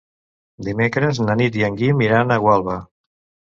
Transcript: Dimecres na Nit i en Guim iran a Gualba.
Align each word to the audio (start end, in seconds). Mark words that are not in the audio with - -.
Dimecres 0.69 1.19
na 1.27 1.35
Nit 1.43 1.59
i 1.61 1.67
en 1.69 1.79
Guim 1.83 2.03
iran 2.09 2.37
a 2.39 2.41
Gualba. 2.47 2.83